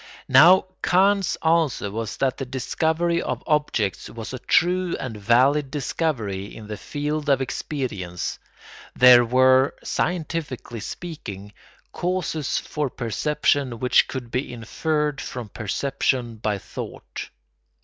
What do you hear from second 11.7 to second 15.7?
causes for perception which could be inferred from